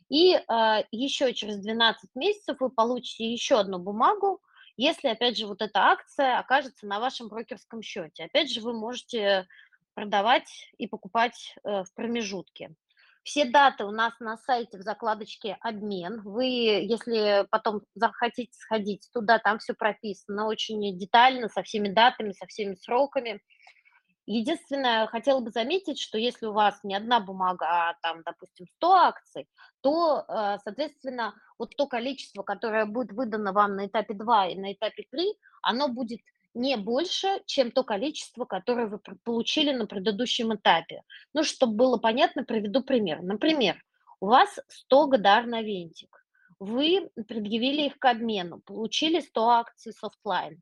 [0.09, 4.41] И э, еще через 12 месяцев вы получите еще одну бумагу,
[4.75, 8.23] если, опять же, вот эта акция окажется на вашем брокерском счете.
[8.23, 9.47] Опять же, вы можете
[9.93, 12.73] продавать и покупать э, в промежутке.
[13.23, 16.21] Все даты у нас на сайте в закладочке «Обмен».
[16.21, 22.47] Вы, если потом захотите сходить туда, там все прописано очень детально, со всеми датами, со
[22.47, 23.41] всеми сроками.
[24.31, 28.91] Единственное, хотела бы заметить, что если у вас не одна бумага, а там, допустим, 100
[28.93, 29.47] акций,
[29.81, 34.73] то, э, соответственно, вот то количество, которое будет выдано вам на этапе 2 и на
[34.73, 36.19] этапе 3, оно будет
[36.53, 41.01] не больше, чем то количество, которое вы получили на предыдущем этапе.
[41.33, 43.23] Ну, чтобы было понятно, приведу пример.
[43.23, 43.83] Например,
[44.19, 46.23] у вас 100 ГДР Noventiq.
[46.59, 50.61] Вы предъявили их к обмену, получили 100 акций Softline.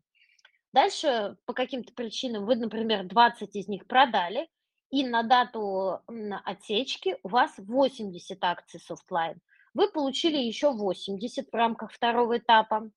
[0.73, 4.49] Дальше по каким-то причинам вы, например, 20 из них продали,
[4.89, 6.01] и на дату
[6.45, 9.41] отсечки у вас 80 акций Softline.
[9.73, 12.89] Вы получили еще 80 в рамках второго этапа.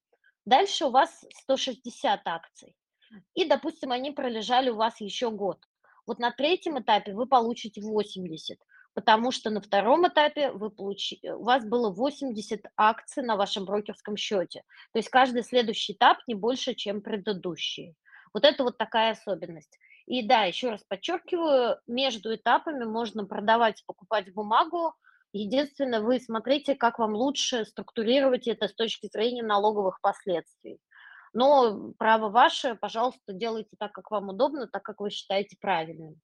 [0.45, 2.77] Дальше у вас 160 акций.
[3.35, 5.59] И, допустим, они пролежали у вас еще год.
[6.07, 8.59] Вот на третьем этапе вы получите 80,
[9.01, 11.19] потому что на втором этапе вы получи...
[11.25, 14.63] у вас было 80 акций на вашем брокерском счете.
[14.93, 17.95] То есть каждый следующий этап не больше, чем предыдущий.
[18.35, 19.79] Вот это вот такая особенность.
[20.05, 24.93] И да, еще раз подчеркиваю, между этапами можно продавать, покупать бумагу.
[25.33, 30.79] Единственное, вы смотрите, как вам лучше структурировать это с точки зрения налоговых последствий.
[31.33, 36.21] Но право ваше, пожалуйста, делайте так, как вам удобно, так, как вы считаете правильным.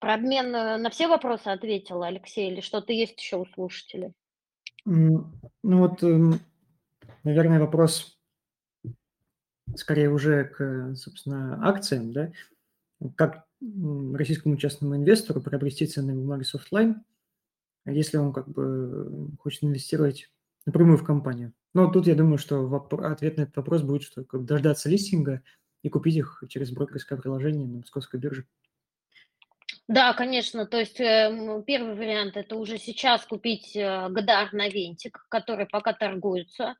[0.00, 4.12] Про обмен э, на все вопросы ответила, Алексей, или что-то есть еще у слушателей?
[4.84, 5.32] Ну
[5.62, 6.40] вот, эм,
[7.24, 8.18] наверное, вопрос
[9.74, 12.32] скорее уже к, собственно, акциям, да?
[13.16, 13.44] Как
[14.14, 17.02] российскому частному инвестору приобрести ценные бумаги Softline,
[17.84, 20.30] если он как бы хочет инвестировать
[20.64, 21.52] напрямую в компанию?
[21.74, 25.42] Но тут я думаю, что ответ на этот вопрос будет, что как дождаться листинга
[25.82, 28.46] и купить их через брокерское приложение на московской бирже.
[29.88, 30.66] Да, конечно.
[30.66, 36.76] То есть э, первый вариант– это уже сейчас купить э, ГДР Noventiq, который пока торгуется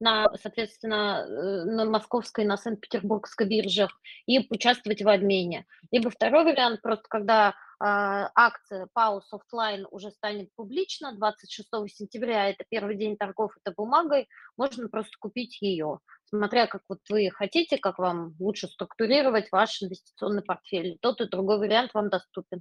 [0.00, 3.90] на, соответственно, э, на московской, на Санкт-Петербургской биржах
[4.24, 5.66] и участвовать в обмене.
[5.92, 12.64] Либо второй вариант, просто когда а, акция ПАУ Софтлайн уже станет публична 26 сентября, это
[12.70, 15.98] первый день торгов этой бумагой, можно просто купить ее,
[16.34, 20.98] смотря как вот вы хотите, как вам лучше структурировать ваш инвестиционный портфель.
[21.00, 22.60] Тот и другой вариант вам доступен.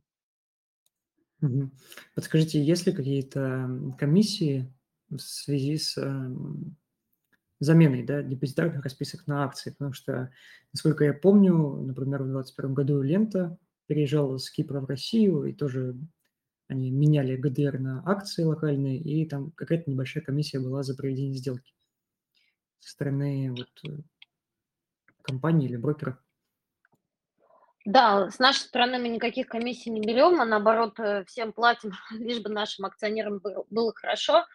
[2.15, 4.71] Подскажите, есть ли какие-то комиссии
[5.09, 6.77] в связи с эм,
[7.59, 9.71] заменой да, депозитарных расписок на акции?
[9.71, 10.31] Потому что,
[10.71, 13.57] насколько я помню, например, в 2021 году лента
[13.87, 15.97] переезжал с Кипра в Россию, и тоже
[16.69, 21.73] они меняли ГДР на акции локальные, и там какая-то небольшая комиссия была за проведение сделки
[22.83, 24.01] со стороны вот, э,
[25.23, 26.19] компании или брокера.
[27.85, 32.41] Да, с нашей стороны мы никаких комиссий не берем, а наоборот э, всем платим, лишь
[32.41, 34.45] бы нашим акционерам было хорошо.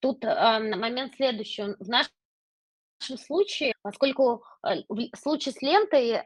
[0.00, 1.76] Тут э, момент следующий.
[1.78, 2.12] В нашем
[3.18, 6.22] случае, поскольку э, в случае с лентой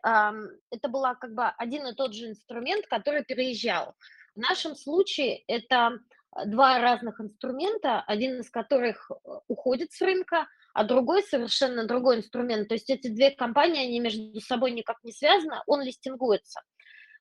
[0.71, 3.95] это была как бы один и тот же инструмент, который переезжал.
[4.35, 5.99] В нашем случае это
[6.47, 9.11] два разных инструмента, один из которых
[9.47, 12.69] уходит с рынка, а другой совершенно другой инструмент.
[12.69, 16.61] То есть эти две компании, они между собой никак не связаны, он листингуется.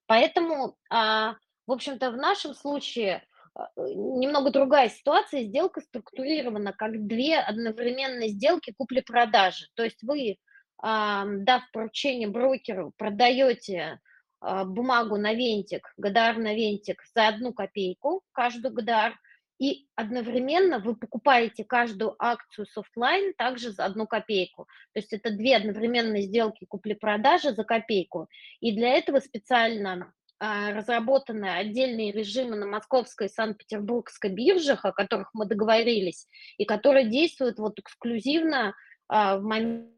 [0.08, 5.44] Поэтому, а, в общем-то, в нашем случае а, немного другая ситуация.
[5.44, 9.68] Сделка структурирована как две одновременные сделки купли-продажи.
[9.76, 10.36] То есть вы,
[10.82, 14.02] дав поручение брокеру, продаете
[14.42, 19.18] а, бумагу Noventiq, ГДР Noventiq за одну копейку, каждую ГДР,
[19.58, 24.68] и одновременно вы покупаете каждую акцию Softline также за одну копейку.
[24.94, 28.28] То есть это две одновременные сделки купли-продажи за копейку.
[28.60, 35.30] И для этого специально а, разработаны отдельные режимы на московской и санкт-петербургской биржах, о которых
[35.34, 38.76] мы договорились, и которые действуют вот эксклюзивно
[39.08, 39.92] а, в момент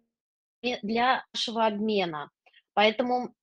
[0.83, 2.29] для нашего обмена.
[2.75, 3.33] Поэтому,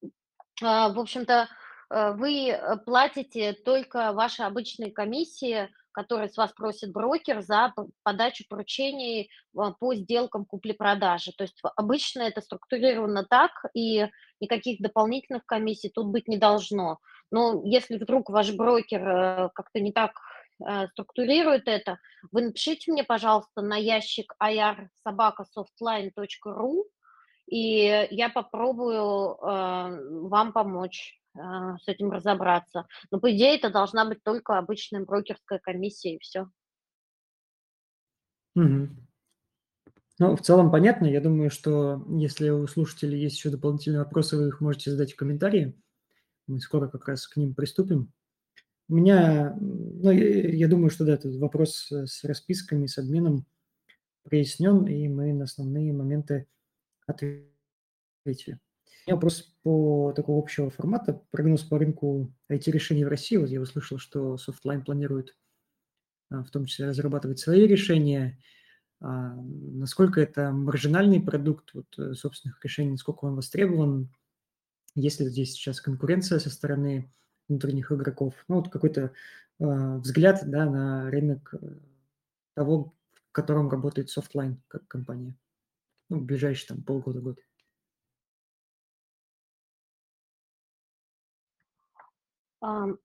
[0.63, 1.49] а, в общем-то,
[1.91, 9.95] вы платите только ваши обычные комиссии, которые с вас просит брокер за подачу поручений по
[9.95, 11.33] сделкам купли-продажи.
[11.39, 14.09] То есть обычно это структурировано так, и
[14.41, 16.99] никаких дополнительных комиссий тут быть не должно.
[17.31, 20.21] Но если вдруг ваш брокер э, как-то не так
[20.61, 21.99] э, структурирует это,
[22.33, 26.83] вы напишите мне, пожалуйста, на ящик irsobakasoftline.ru,
[27.47, 29.37] и я попробую э,
[30.29, 32.87] вам помочь с этим разобраться.
[33.11, 36.49] Но, по идее, это должна быть только обычная брокерская комиссия, и все.
[38.55, 38.89] Угу.
[40.21, 41.07] Ну, в целом понятно.
[41.07, 45.17] Я думаю, что если у слушателей есть еще дополнительные вопросы, вы их можете задать в
[45.17, 45.75] комментарии.
[46.47, 48.13] Мы скоро как раз к ним приступим.
[48.89, 53.47] У меня, ну, я думаю, что да, этот вопрос с расписками, с обменом
[54.23, 56.47] прояснен, и мы на основные моменты
[57.07, 58.61] ответили.
[59.07, 61.21] Меня вопрос по такого общего формата.
[61.31, 63.37] Прогноз по рынку IT-решений в России.
[63.37, 65.37] Вот я услышал, что Softline планирует
[66.31, 68.39] а, в том числе разрабатывать свои решения–
[69.07, 74.09] а, насколько это маржинальный продукт вот, э, собственных решений, насколько он востребован,
[74.95, 77.13] есть ли здесь сейчас конкуренция со стороны
[77.47, 79.13] внутренних игроков, ну вот какой-то
[79.61, 81.75] э, взгляд да, на рынок э,
[82.55, 85.37] того, в котором работает Softline как компания,
[86.09, 87.39] ну, в ближайшие там полгода-год.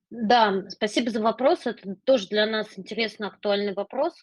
[0.09, 1.65] Да, спасибо за вопрос.
[1.65, 4.13] Это тоже для нас интересный, актуальный вопрос.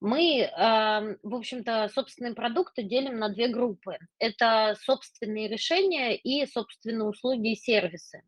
[0.00, 3.98] Мы, в общем-то, собственные продукты делим на две группы.
[4.18, 8.22] Это собственные решения и собственные услуги и сервисы.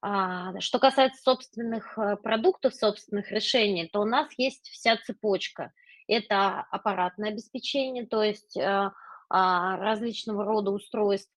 [0.00, 5.72] А, что касается собственных э, продуктов, собственных решений, то у нас есть вся цепочка.
[6.06, 8.90] Это аппаратное обеспечение, то есть э,
[9.28, 11.32] а, различного рода устройства,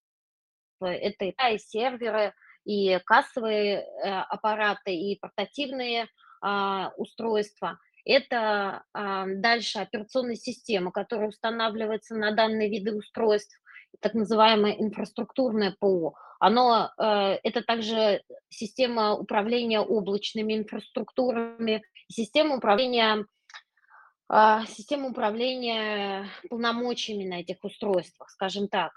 [0.80, 6.08] это и серверы, и кассовые э, аппараты, и портативные
[6.40, 7.78] а, устройства.
[8.04, 13.56] Это дальше операционная система, которая устанавливается на данные виды устройств,
[14.00, 16.14] так называемое инфраструктурное ПО.
[16.40, 23.26] Оно, э, это также система управления облачными инфраструктурами, система управления,
[24.28, 28.92] а, система управления полномочиями на этих устройствах, скажем так.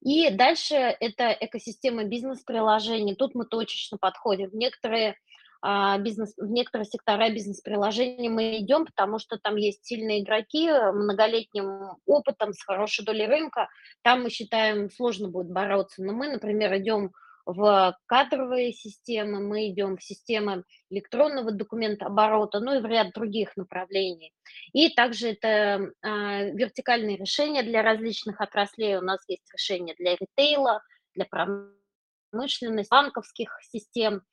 [0.00, 3.16] И дальше это экосистема бизнес-приложений.
[3.16, 4.50] Тут мы точечно подходим.
[4.52, 5.16] Некоторые
[5.62, 11.96] а, бизнес, в некоторые сектора бизнес-приложений мы идем, потому что там есть сильные игроки, многолетним
[12.06, 13.68] опытом, с хорошей долей рынка.
[14.02, 16.02] Там мы считаем, сложно будет бороться.
[16.02, 17.12] Но мы, например, идем
[17.46, 23.56] в кадровые системы, мы идем в системы электронного документа оборота, ну и в ряд других
[23.56, 24.32] направлений.
[24.72, 28.96] И также это а, вертикальные решения для различных отраслей.
[28.96, 30.82] У нас есть решения для ритейла,
[31.14, 34.22] для промышленности, банковских систем–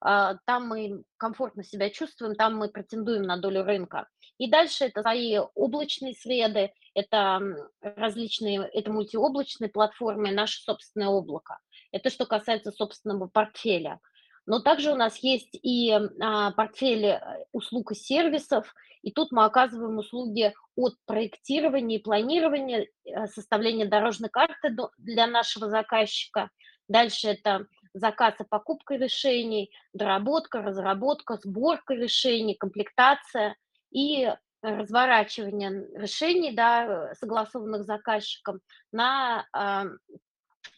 [0.00, 4.08] а, там мы комфортно себя чувствуем, там мы претендуем на долю рынка.
[4.38, 7.40] И дальше это свои облачные среды, это
[7.80, 11.58] различные, это мультиоблачные платформы, наше собственное облако.
[11.92, 14.00] Это что касается собственного портфеля.
[14.46, 17.20] Но также у нас есть и а, портфель э,
[17.52, 24.30] услуг и сервисов, и тут мы оказываем услуги от проектирования и планирования, э, составления дорожной
[24.30, 26.48] карты для нашего заказчика.
[26.88, 33.54] Дальше это заказ и покупка решений, доработка, разработка, сборка решений, комплектация
[33.90, 38.60] и разворачивание решений, да, согласованных заказчиком
[38.92, 40.16] на, э,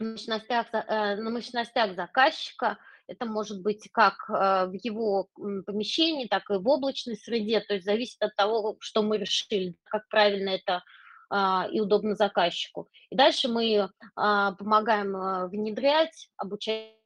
[0.01, 2.79] мощностях, э, на мощностях заказчика.
[3.07, 5.29] Это может быть как э, в его
[5.67, 10.09] помещении, так и в облачной среде, то есть зависит от того, что мы решили, как
[10.09, 10.83] правильно это
[11.33, 12.89] а, и удобно заказчику.
[13.09, 16.97] И дальше мы а, помогаем а, внедрять, обучать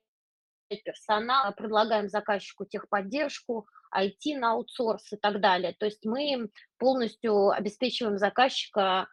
[0.82, 5.74] персонал, предлагаем заказчику техподдержку, IT на аутсорс и так далее.
[5.78, 9.08] То есть мы полностью обеспечиваем заказчика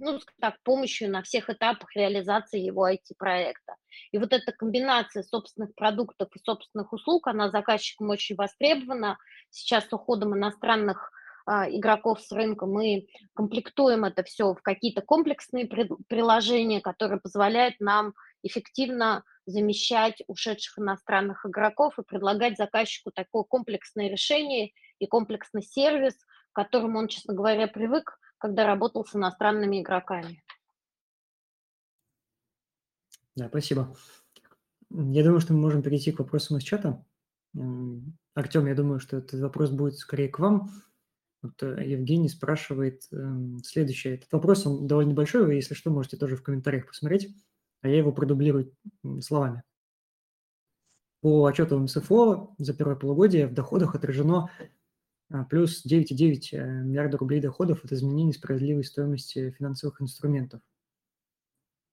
[0.00, 3.76] ну, так, помощью на всех этапах реализации его IT-проекта.
[4.10, 9.18] И вот эта комбинация собственных продуктов и собственных услуг, она заказчикам очень востребована.
[9.50, 11.12] Сейчас с уходом иностранных
[11.44, 18.14] а, игроков с рынка, мы комплектуем это все в какие-то комплексные приложения, которые позволяют нам
[18.42, 26.14] эффективно замещать ушедших иностранных игроков и предлагать заказчику такое комплексное решение и комплексный сервис,
[26.52, 30.42] к которому он, честно говоря, привык, когда работал с иностранными игроками.
[33.36, 33.96] Да, спасибо.
[34.90, 37.04] Я думаю, что мы можем перейти к вопросам из чата.
[38.34, 40.70] Артем, я думаю, что этот вопрос будет скорее к вам.
[41.40, 43.16] Вот э, Евгений спрашивает э,
[43.64, 44.14] следующее.
[44.14, 47.34] Этот вопрос, он довольно большой, вы, если что, можете тоже в комментариях посмотреть,
[47.80, 48.74] а я его продублирую
[49.20, 49.62] словами.
[51.20, 54.50] По отчету МСФО за первое полугодие в доходах отражено
[55.48, 60.60] плюс 9,9 э, миллиарда рублей доходов от изменений справедливой стоимости финансовых инструментов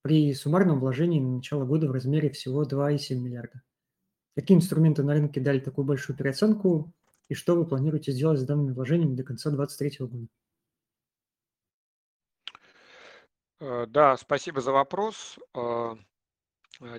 [0.01, 3.61] при суммарном вложении на начало года в размере всего 2,7 миллиарда.
[4.35, 6.93] Какие инструменты на рынке дали такую большую переоценку?
[7.27, 10.27] и что вы планируете сделать с данными вложениями до конца 2023 года?
[13.59, 15.37] Э, да, спасибо за вопрос.
[15.53, 15.95] Э,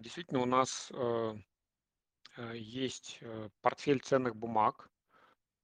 [0.00, 0.92] действительно, у нас
[2.54, 3.20] есть
[3.60, 4.88] портфель ценных бумаг,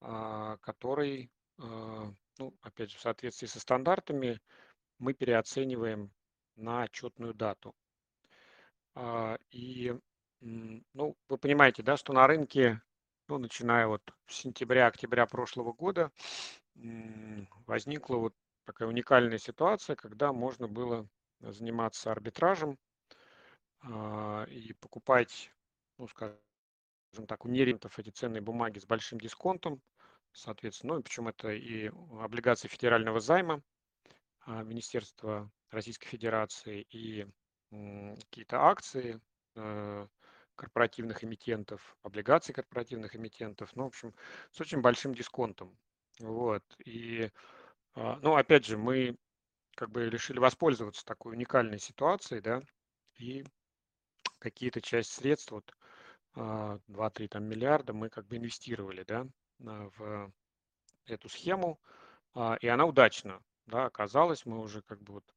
[0.00, 4.40] который, ну, опять же, в соответствии со стандартами,
[4.98, 6.12] мы переоцениваем
[6.56, 7.74] на отчетную дату.
[9.50, 9.98] И,
[10.40, 12.80] ну, вы понимаете, да, что на рынке
[13.28, 16.10] ну, начиная вот с сентября-октября прошлого года,
[17.66, 21.08] возникла вот такая уникальная ситуация, когда можно было
[21.40, 22.78] заниматься арбитражем
[23.82, 25.50] а, и покупать,
[25.98, 26.36] ну, скажем
[27.24, 29.80] так, у нерентов эти ценные бумаги с большим дисконтом,
[30.32, 31.90] соответственно, ну, причем это и
[32.20, 33.62] облигации федерального займа
[34.40, 37.26] а, Министерства Российской Федерации и
[37.70, 39.20] какие-то акции
[39.56, 40.06] э,
[40.54, 44.14] корпоративных эмитентов, облигаций корпоративных эмитентов, ну, в общем,
[44.50, 45.76] с очень большим дисконтом.
[46.20, 46.62] Вот.
[46.84, 47.30] И,
[47.94, 49.16] а, ну, опять же, мы
[49.74, 52.62] как бы решили воспользоваться такой уникальной ситуацией, да,
[53.18, 53.44] и
[54.38, 55.76] какие-то часть средств, вот
[56.36, 59.26] 2-3 а, там миллиарда мы как бы инвестировали, да,
[59.58, 60.32] в
[61.06, 61.80] эту схему,
[62.34, 65.34] а, и она удачно, да, оказалась, мы уже как бы вот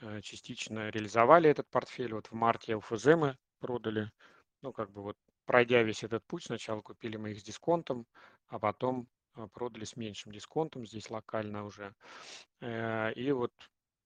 [0.00, 4.10] э, частично реализовали этот портфель, вот в марте ЛФЗ мы продали.
[4.62, 8.06] Ну, как бы вот пройдя весь этот путь, сначала купили мы их с дисконтом,
[8.48, 11.94] а потом а, продали с меньшим дисконтом здесь локально уже.
[12.60, 13.52] Э, и вот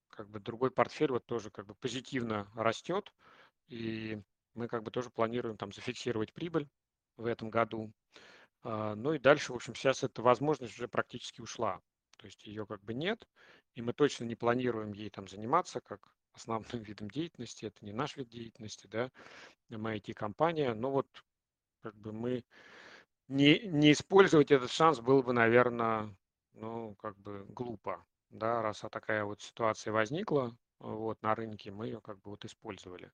[0.08, 3.12] как бы другой портфель вот тоже как бы позитивно растет,
[3.68, 4.20] и
[4.54, 6.68] мы как бы тоже планируем там зафиксировать прибыль
[7.16, 7.92] в этом году.
[8.62, 11.80] А, ну и дальше, в общем, сейчас эта возможность уже практически ушла.
[12.18, 13.26] То есть ее как бы нет,
[13.74, 17.66] и мы точно не планируем ей там заниматься как основным видом деятельности.
[17.66, 19.10] Это не наш вид деятельности, да,
[19.68, 20.74] мы IT-компания.
[20.74, 21.06] Но вот
[21.82, 22.44] как бы мы
[23.28, 26.14] не, не использовать этот шанс было бы, наверное,
[26.52, 32.00] ну, как бы глупо, да, раз такая вот ситуация возникла, вот, на рынке, мы ее
[32.00, 33.10] как бы вот использовали.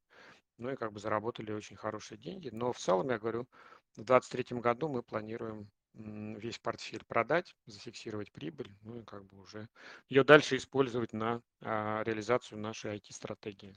[0.59, 2.51] Ну и как бы заработали очень хорошие деньги.
[2.53, 3.47] Но в целом, я говорю,
[3.93, 9.69] в 2023 году мы планируем весь портфель продать, зафиксировать прибыль, ну и как бы уже
[10.09, 13.75] ее дальше использовать на а, реализацию нашей IT-стратегии.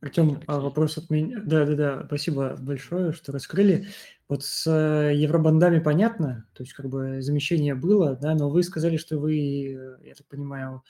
[0.00, 1.40] Артем, а вопрос от меня.
[1.44, 3.86] Да, да, да, спасибо большое, что раскрыли.
[4.28, 8.96] Вот с э, евробандами понятно, то есть как бы замещение было, да, но вы сказали,
[8.96, 10.82] что вы, э, я так понимаю,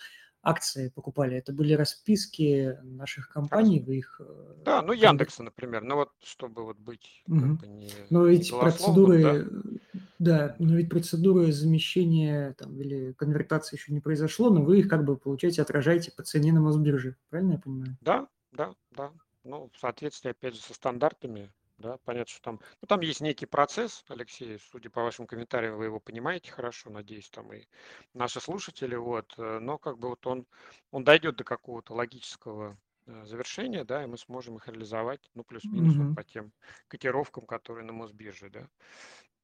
[0.43, 1.37] акции покупали.
[1.37, 4.21] Это были расписки наших компаний, вы их...
[4.21, 7.41] Э, да, ну Яндекса, например, ну вот чтобы вот быть угу.
[7.41, 10.01] как бы не Но ведь процедуры, да?
[10.19, 15.05] да, но ведь процедуры замещения там, или конвертации еще не произошло, но вы их как
[15.05, 17.97] бы, получаете, отражаете по цене на Мосбирже, правильно я понимаю?
[18.01, 19.13] Да, да, да.
[19.45, 21.51] Ну, в соответствии, опять же, со стандартами,
[21.83, 25.87] да, понятно, что там, ну, там есть некий процесс, Алексей, судя по вашим комментариям, вы
[25.87, 27.67] его понимаете хорошо, надеюсь, там и
[28.15, 30.47] наши слушатели, вот, э, но как бы вот он,
[30.91, 35.95] он дойдет до какого-то логического э, завершения, да, и мы сможем их реализовать, ну, плюс-минус
[35.97, 36.53] вот по тем
[36.89, 38.69] котировкам, которые на Мосбирже, да.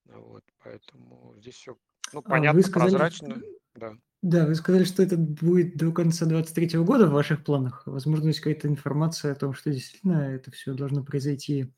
[0.07, 1.77] Вот, поэтому здесь все,
[2.13, 3.43] ну, А понятно, сказали, прозрачно,
[3.75, 3.95] да.
[4.23, 7.85] Да, вы сказали, что это будет до конца 2023 года в ваших планах.
[7.87, 11.73] Возможно, есть какая-то информация о том, что действительно это все должно произойти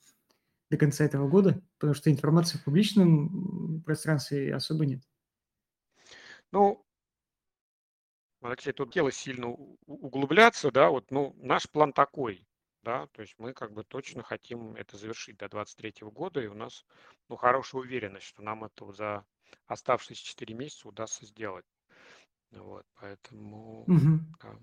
[0.70, 5.02] до конца этого года, потому что информации в публичном пространстве особо нет.
[6.52, 6.84] Ну,
[8.42, 12.46] Алексей, тут дело сильно углубляться, да, вот, ну, наш план такой,
[12.82, 16.54] да, то есть мы как бы точно хотим это завершить до 2023 года, и у
[16.54, 16.86] нас,
[17.28, 19.26] ну, хорошая уверенность, что нам это за
[19.66, 21.66] оставшиеся 4 месяца удастся сделать.
[22.52, 24.20] Вот, поэтому, Угу.
[24.42, 24.58] да,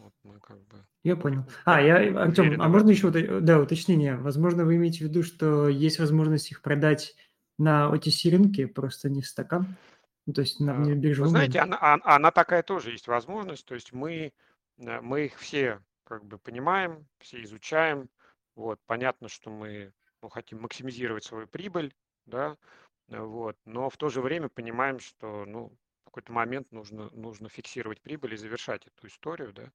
[0.00, 1.44] вот мы как бы Я понял.
[1.64, 4.16] А, я, Артем, а можно еще, да, уточнение?
[4.16, 7.14] Возможно, вы имеете в виду, что есть возможность их продать
[7.58, 9.76] на OTC рынке, просто не в стакан?
[10.26, 13.66] Ну, то есть на А, Вы знаете, она, она такая тоже есть возможность.
[13.66, 14.32] То есть мы,
[14.78, 18.08] э, мы их все как бы понимаем, все изучаем.
[18.56, 19.92] Вот, понятно, что мы
[20.22, 21.94] ну, хотим максимизировать свою прибыль,
[22.26, 22.56] да,
[23.08, 25.72] вот, но в то же время понимаем, что, ну,
[26.10, 29.70] какой-то момент нужно, нужно фиксировать прибыль и завершать эту историю, да,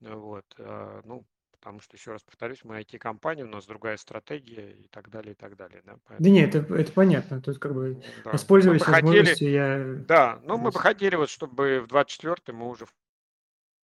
[0.00, 4.88] вот, а, ну, потому что, еще раз повторюсь, мы IT-компания, у нас другая стратегия и
[4.88, 5.96] так далее, и так далее, да.
[6.06, 6.28] Поэтому...
[6.28, 8.32] Да нет, это, это понятно, тут как бы да.
[8.32, 9.84] воспользуюсь бы возможностью, я...
[10.06, 12.86] Да, но мы бы хотели вот, чтобы в 24 мы уже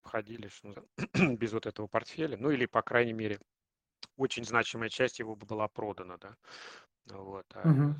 [0.05, 0.85] входили что,
[1.37, 3.39] без вот этого портфеля, ну или, по крайней мере,
[4.17, 6.37] очень значимая часть его была продана, да,
[7.07, 7.95] вот, а угу.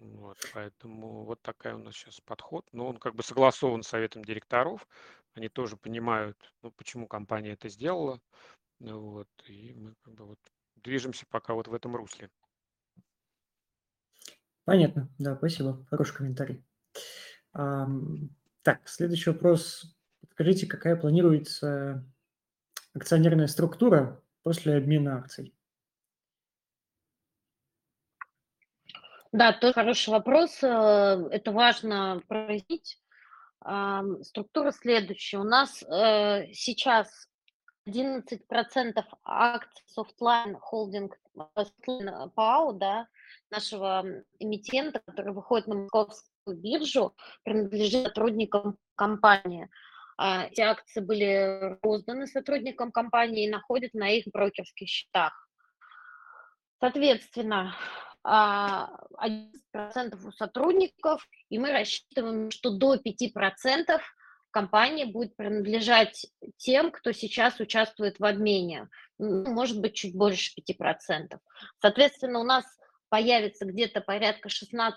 [0.00, 2.66] Вот, поэтому вот такая у нас сейчас подход.
[2.72, 4.88] Но он как бы согласован с советом директоров.
[5.34, 8.20] Они тоже понимают, ну, почему компания это сделала.
[8.78, 10.38] Ну вот, и мы как бы вот
[10.76, 12.30] движемся пока вот в этом русле.
[14.64, 15.84] Понятно, да, спасибо.
[15.90, 16.64] Хороший комментарий.
[17.52, 18.30] Ам,
[18.62, 19.96] так, следующий вопрос.
[20.30, 22.06] Скажите, какая планируется
[22.94, 25.54] акционерная структура после обмена акций?
[29.32, 30.62] Да, тоже хороший вопрос.
[30.62, 32.98] Э, это важно прояснить.
[34.22, 35.36] Структура следующая.
[35.36, 37.28] У нас э, сейчас
[37.86, 41.10] 11% акций Softline Holding
[42.34, 43.06] ПАО, да,
[43.50, 44.04] нашего
[44.38, 49.68] эмитента, который выходит на московскую биржу, принадлежит сотрудникам компании.
[50.16, 55.32] А, эти акции были розданы сотрудникам компании и находятся на их брокерских счетах.
[56.80, 57.74] Соответственно,
[58.24, 58.88] 11% а,
[60.26, 64.00] у сотрудников, и мы рассчитываем, что до 5%
[64.50, 68.88] компания будет принадлежать тем, кто сейчас участвует в обмене.
[69.18, 71.38] Ну, может быть, чуть больше 5%.
[71.80, 72.64] Соответственно, у нас
[73.08, 74.92] появится где-то порядка 16%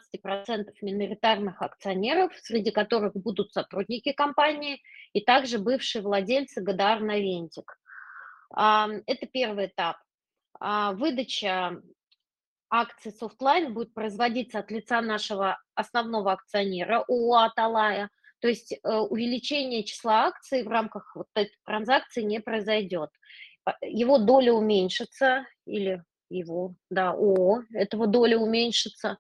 [0.82, 4.82] миноритарных акционеров, среди которых будут сотрудники компании
[5.14, 7.80] и также бывшие владельцы ГДР «Новентик».
[8.56, 9.98] Это первый этап.
[10.60, 11.82] А, выдача
[12.74, 18.10] акции Softline будет производиться от лица нашего основного акционера ООО «Аталая»,
[18.40, 23.10] то есть э, увеличение числа акций в рамках вот этой транзакции не произойдет.
[23.82, 29.18] Его доля уменьшится или его, да, ООО, этого доля уменьшится.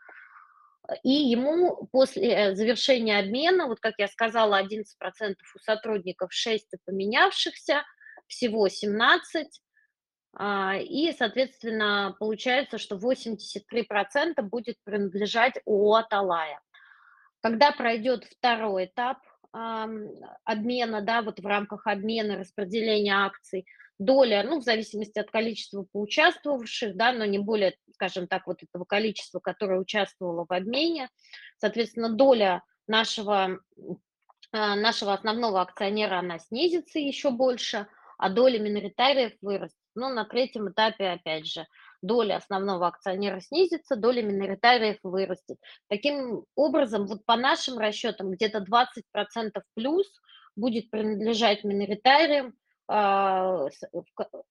[1.03, 4.83] И ему после завершения обмена, вот как я сказала, 11%
[5.55, 7.83] у сотрудников, 6 у поменявшихся,
[8.27, 9.72] всего 17, а,
[10.39, 16.59] и, соответственно, получается, что 83% будет принадлежать ООО «Аталая».
[17.41, 19.19] Когда пройдет второй этап
[19.51, 23.65] обмена, да, вот в рамках обмена, распределения акций,
[23.99, 28.85] доля, ну, в зависимости от количества поучаствовавших, да, но не более, скажем так, вот этого
[28.85, 31.09] количества, которое участвовало в обмене,
[31.57, 33.59] соответственно, доля нашего,
[34.51, 39.77] а, нашего основного акционера, она снизится еще больше, а доля миноритариев вырастет.
[39.95, 41.67] Ну, на третьем этапе, опять же,
[42.01, 45.57] доля основного акционера снизится, доля миноритариев вырастет.
[45.87, 50.07] Таким образом, вот по нашим расчетам, где-то 20% плюс
[50.55, 52.53] будет принадлежать миноритариям,
[52.87, 53.67] а,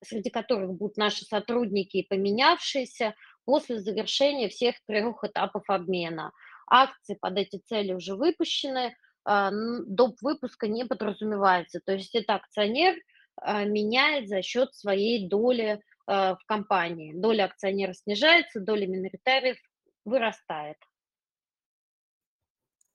[0.02, 3.14] среди которых будут наши сотрудники и поменявшиеся
[3.44, 6.32] после завершения всех трех этапов обмена.
[6.66, 10.16] Акции под эти цели уже выпущены, а, доп.
[10.22, 11.80] выпуска не подразумевается.
[11.84, 12.96] То есть это акционер
[13.40, 17.12] меняет за счет своей доли в компании.
[17.14, 19.56] Доля акционера снижается, доля миноритариев
[20.04, 20.76] вырастает.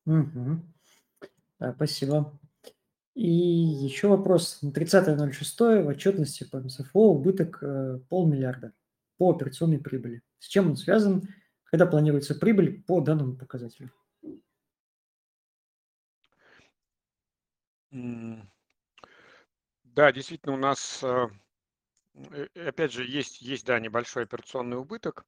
[0.05, 0.61] Угу.
[1.59, 2.39] Да, спасибо.
[3.13, 4.61] И еще вопрос.
[4.61, 8.73] На 30.06 в отчетности по МСФО убыток э, полмиллиарда
[9.17, 10.21] по операционной прибыли.
[10.38, 11.27] С чем он связан?
[11.63, 13.91] Когда планируется прибыль по данному показателю?
[19.98, 21.28] Да, действительно, у нас, э,
[22.30, 25.26] э, опять же, есть, есть да, небольшой операционный убыток.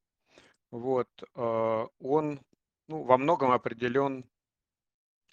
[0.70, 2.40] Вот, он
[2.88, 4.30] ну, во многом определен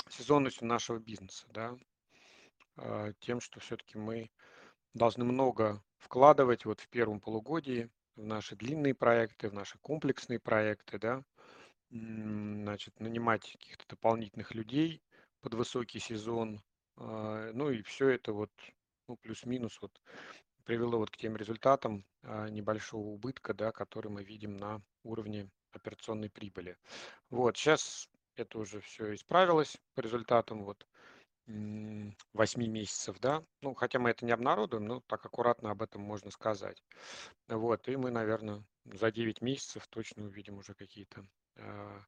[0.09, 1.77] сезонностью нашего бизнеса, да.
[3.21, 4.31] Тем, что все-таки мы
[4.95, 10.99] должны много вкладывать вот в первом полугодии в наши длинные проекты, в наши комплексные проекты,
[10.99, 11.23] да,
[11.91, 15.03] значит, нанимать каких-то дополнительных людей
[15.43, 16.63] под высокий сезон,
[16.97, 18.51] ну и все это вот,
[19.09, 20.01] ну, плюс-минус вот
[20.65, 26.31] привело вот к тем результатам а, небольшого убытка, да, который мы видим на уровне операционной
[26.31, 26.77] прибыли.
[27.31, 30.87] Вот, сейчас это уже все исправилось по результатам вот
[31.47, 33.45] 8 месяцев, да.
[33.63, 36.83] Ну, хотя мы это не обнародуем, но так аккуратно об этом можно сказать.
[37.47, 42.01] Вот, и мы, наверное, за 9 месяцев точно увидим уже какие-то э,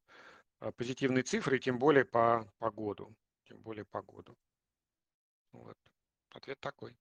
[0.77, 3.15] позитивные цифры, тем более по, по году.
[3.45, 4.37] Тем более по году.
[5.53, 5.79] Вот.
[6.31, 6.97] Ответ такой.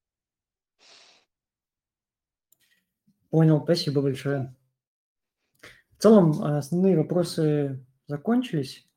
[3.30, 4.56] Понял, спасибо большое.
[5.98, 8.88] В целом, основные вопросы закончились.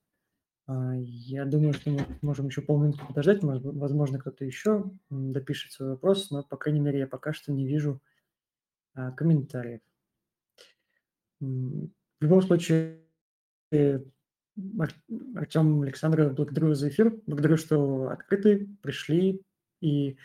[0.67, 6.31] А, я думаю, что мы можем еще полминутки подождать, возможно, кто-то еще допишет свой вопрос,
[6.31, 8.01] но, по крайней мере, я пока что не вижу
[8.95, 9.81] а, комментариев.
[11.41, 11.89] В
[12.21, 13.01] любом случае,
[13.73, 19.43] Артем Александров, благодарю за эфир, благодарю, что открыты, пришли
[19.81, 20.17] и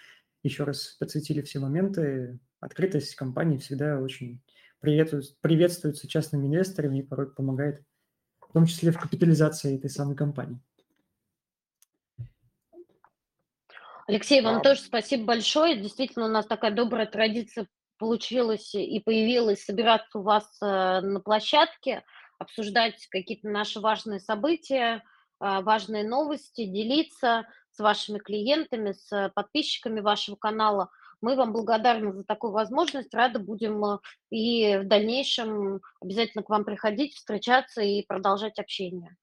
[0.44, 2.40] еще раз подсветили все моменты.
[2.60, 4.42] Открытость компании всегда очень
[4.80, 7.84] приветствуется, частными инвесторами и порой помогает
[8.40, 10.60] в том числе в капитализации этой самой компании.
[14.08, 14.60] Алексей, вам а...
[14.62, 15.78] тоже спасибо большое.
[15.78, 20.66] Действительно, у нас такая добрая традиция получилась и появилась собираться у вас э,
[21.02, 22.04] на площадке,
[22.38, 25.02] обсуждать какие-то наши важные события,
[25.42, 30.90] э, важные новости, делиться с вашими клиентами, с подписчиками вашего канала–
[31.22, 34.00] мы вам благодарны за такую возможность, рады будем э,
[34.30, 39.16] и в дальнейшем обязательно к вам приходить, встречаться и продолжать общение.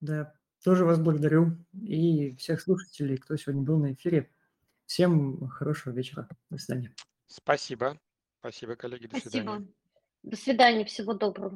[0.00, 0.32] Да,
[0.62, 4.30] тоже вас благодарю и всех слушателей, кто сегодня был на эфире.
[4.84, 6.28] Всем хорошего вечера.
[6.50, 6.94] До свидания.
[7.26, 7.98] Спасибо.
[8.38, 9.06] Спасибо, коллеги.
[9.06, 9.30] До Спасибо.
[9.30, 9.68] свидания.
[10.22, 10.84] До свидания.
[10.84, 11.54] Всего доброго.